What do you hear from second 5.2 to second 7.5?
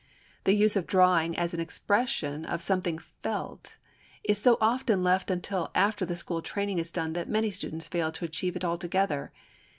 until after the school training is done that